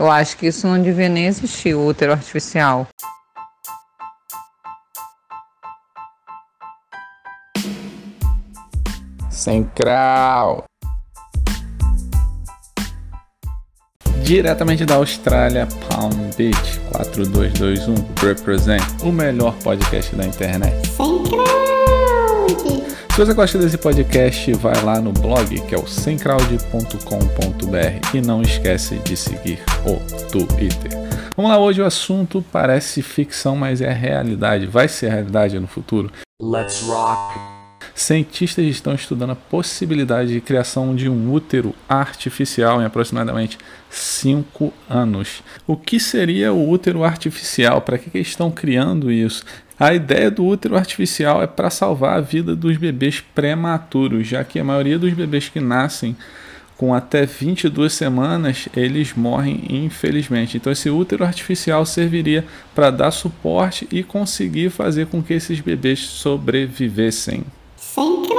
[0.00, 2.88] Eu acho que isso não devia nem existir, o útero artificial.
[9.28, 10.64] Central.
[14.22, 20.88] Diretamente da Austrália, Palm Beach 4221 Represent, o melhor podcast da internet.
[20.88, 21.79] Central.
[23.10, 28.42] Se você gosta desse podcast, vai lá no blog que é o semcrowd.com.br e não
[28.42, 29.96] esquece de seguir o
[30.30, 30.90] Twitter.
[31.36, 34.66] Vamos lá, hoje o assunto parece ficção, mas é realidade.
[34.66, 36.10] Vai ser realidade no futuro.
[36.40, 37.59] Let's rock.
[37.94, 45.42] Cientistas estão estudando a possibilidade de criação de um útero artificial em aproximadamente 5 anos.
[45.66, 47.80] O que seria o útero artificial?
[47.82, 49.44] Para que, que estão criando isso?
[49.78, 54.58] A ideia do útero artificial é para salvar a vida dos bebês prematuros, já que
[54.58, 56.14] a maioria dos bebês que nascem
[56.80, 60.56] com até 22 semanas, eles morrem infelizmente.
[60.56, 62.42] Então esse útero artificial serviria
[62.74, 67.44] para dar suporte e conseguir fazer com que esses bebês sobrevivessem.
[67.94, 68.38] Central.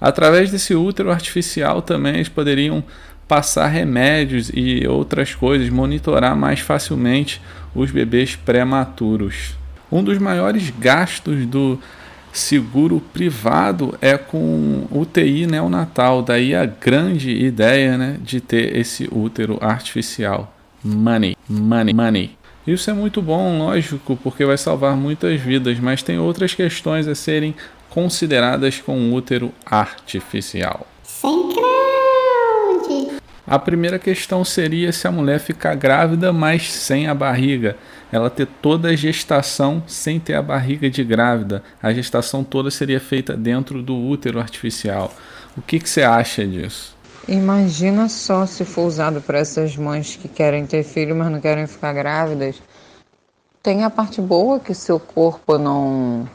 [0.00, 2.82] Através desse útero artificial também eles poderiam
[3.26, 7.40] passar remédios e outras coisas, monitorar mais facilmente
[7.74, 9.54] os bebês prematuros.
[9.90, 11.78] Um dos maiores gastos do
[12.32, 19.58] seguro privado é com UTI neonatal, daí a grande ideia né, de ter esse útero
[19.60, 20.54] artificial.
[20.84, 22.41] Money, money, money.
[22.66, 27.14] Isso é muito bom, lógico, porque vai salvar muitas vidas, mas tem outras questões a
[27.14, 27.54] serem
[27.90, 30.86] consideradas com útero artificial.
[31.02, 31.72] Central.
[33.46, 37.76] A primeira questão seria se a mulher ficar grávida, mas sem a barriga.
[38.12, 41.62] Ela ter toda a gestação sem ter a barriga de grávida.
[41.82, 45.12] A gestação toda seria feita dentro do útero artificial.
[45.56, 46.96] O que, que você acha disso?
[47.28, 51.66] Imagina só se for usado para essas mães que querem ter filho, mas não querem
[51.66, 52.60] ficar grávidas.
[53.62, 56.28] Tem a parte boa que seu corpo não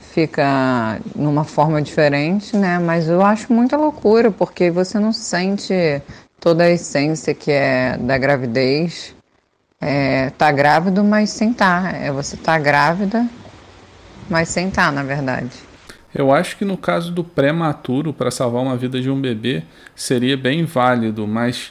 [0.00, 2.78] fica numa forma diferente, né?
[2.78, 6.02] Mas eu acho muita loucura, porque você não sente
[6.38, 9.14] toda a essência que é da gravidez.
[9.80, 11.90] É, tá grávido, mas sem tá.
[11.94, 13.26] É você tá grávida,
[14.28, 15.65] mas sem tá, na verdade.
[16.16, 19.62] Eu acho que no caso do prematuro, para salvar uma vida de um bebê,
[19.94, 21.70] seria bem válido, mas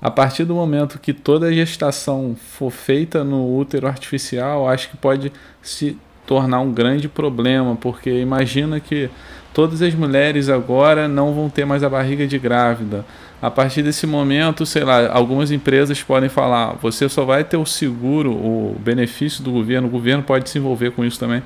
[0.00, 4.96] a partir do momento que toda a gestação for feita no útero artificial, acho que
[4.96, 9.10] pode se tornar um grande problema, porque imagina que
[9.52, 13.04] todas as mulheres agora não vão ter mais a barriga de grávida.
[13.40, 17.66] A partir desse momento, sei lá, algumas empresas podem falar: você só vai ter o
[17.66, 21.42] seguro, o benefício do governo, o governo pode se envolver com isso também,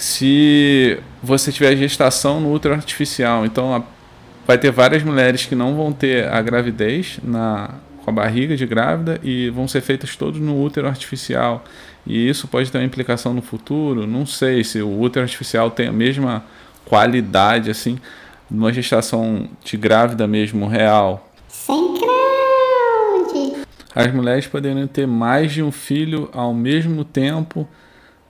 [0.00, 3.44] se você tiver gestação no útero artificial.
[3.44, 3.82] Então, a,
[4.46, 8.64] vai ter várias mulheres que não vão ter a gravidez na, com a barriga de
[8.64, 11.62] grávida e vão ser feitas todas no útero artificial.
[12.06, 14.06] E isso pode ter uma implicação no futuro.
[14.06, 16.44] Não sei se o útero artificial tem a mesma
[16.86, 17.98] qualidade assim
[18.50, 21.30] numa gestação de grávida mesmo real.
[21.46, 22.08] Central.
[23.94, 27.68] As mulheres poderiam ter mais de um filho ao mesmo tempo,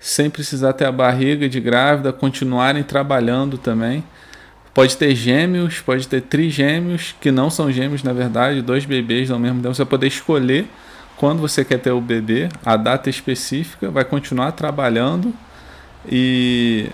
[0.01, 4.03] sem precisar ter a barriga de grávida, continuarem trabalhando também.
[4.73, 9.39] Pode ter gêmeos, pode ter trigêmeos, que não são gêmeos na verdade, dois bebês ao
[9.39, 9.75] mesmo tempo.
[9.75, 10.67] Você vai poder escolher
[11.17, 15.35] quando você quer ter o bebê, a data específica, vai continuar trabalhando
[16.11, 16.89] e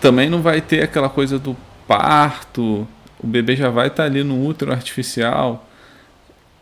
[0.00, 1.54] também não vai ter aquela coisa do
[1.86, 2.88] parto,
[3.22, 5.68] o bebê já vai estar ali no útero artificial.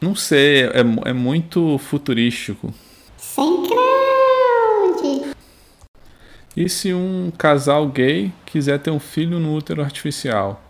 [0.01, 2.75] Não sei, é, é muito futurístico.
[3.17, 3.68] Central.
[6.61, 10.61] E se um casal gay quiser ter um filho no útero artificial?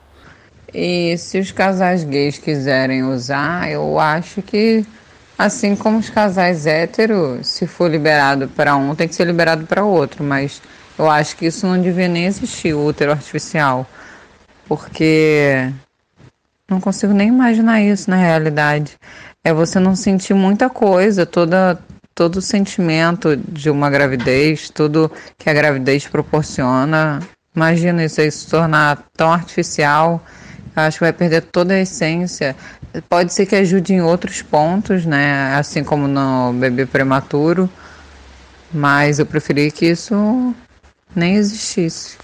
[0.74, 4.84] E se os casais gays quiserem usar, eu acho que,
[5.38, 9.82] assim como os casais héteros, se for liberado para um, tem que ser liberado para
[9.82, 10.22] outro.
[10.22, 10.60] Mas
[10.98, 13.86] eu acho que isso não devia nem existir, o útero artificial.
[14.68, 15.72] Porque
[16.70, 18.98] não consigo nem imaginar isso na realidade.
[19.42, 21.78] É você não sentir muita coisa, toda,
[22.18, 27.20] todo o sentimento de uma gravidez, tudo que a gravidez proporciona.
[27.54, 30.20] Imagina isso aí se tornar tão artificial.
[30.74, 32.56] Acho que vai perder toda a essência.
[33.08, 35.54] Pode ser que ajude em outros pontos, né?
[35.54, 37.70] Assim como no bebê prematuro.
[38.74, 40.52] Mas eu preferi que isso
[41.14, 42.16] nem existisse.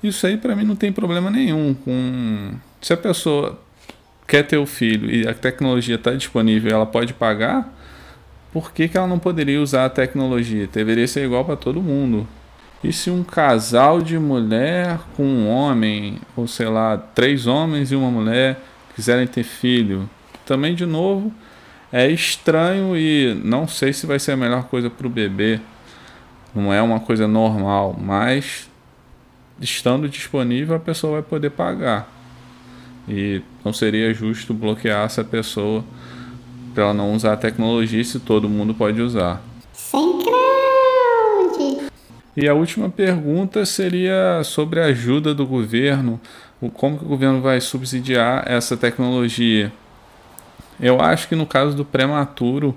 [0.00, 3.60] Isso aí para mim não tem problema nenhum com se a pessoa
[4.24, 7.81] quer ter o filho e a tecnologia está disponível, ela pode pagar.
[8.52, 10.68] Por que, que ela não poderia usar a tecnologia?
[10.70, 12.28] Deveria ser igual para todo mundo.
[12.84, 17.96] E se um casal de mulher com um homem, ou sei lá, três homens e
[17.96, 18.60] uma mulher
[18.94, 20.08] quiserem ter filho,
[20.44, 21.32] também de novo
[21.92, 25.60] é estranho e não sei se vai ser a melhor coisa para o bebê.
[26.54, 28.68] Não é uma coisa normal, mas
[29.60, 32.10] estando disponível a pessoa vai poder pagar.
[33.08, 35.84] E não seria justo bloquear essa pessoa
[36.72, 39.42] para ela não usar a tecnologia se todo mundo pode usar.
[39.72, 41.88] Sem crowd.
[42.36, 46.20] E a última pergunta seria sobre a ajuda do governo,
[46.74, 49.72] como que o governo vai subsidiar essa tecnologia.
[50.80, 52.74] Eu acho que no caso do prematuro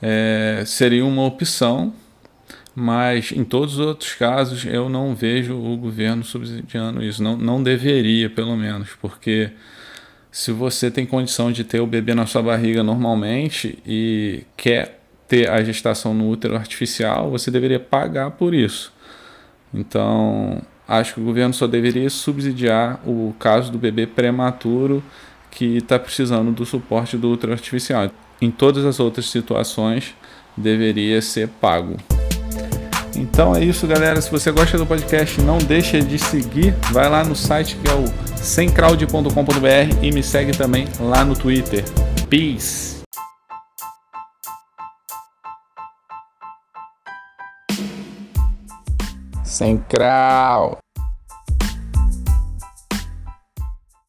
[0.00, 1.92] é, seria uma opção,
[2.74, 7.22] mas em todos os outros casos eu não vejo o governo subsidiando isso.
[7.22, 9.50] Não, não deveria, pelo menos, porque
[10.38, 15.50] se você tem condição de ter o bebê na sua barriga normalmente e quer ter
[15.50, 18.92] a gestação no útero artificial, você deveria pagar por isso.
[19.74, 25.02] Então, acho que o governo só deveria subsidiar o caso do bebê prematuro
[25.50, 28.08] que está precisando do suporte do útero artificial.
[28.40, 30.14] Em todas as outras situações,
[30.56, 31.96] deveria ser pago.
[33.18, 34.20] Então é isso, galera.
[34.20, 36.72] Se você gosta do podcast, não deixa de seguir.
[36.92, 38.04] Vai lá no site que é o
[38.36, 41.84] semcrowd.com.br e me segue também lá no Twitter.
[42.30, 42.98] Peace!
[49.42, 50.78] Sem crowd.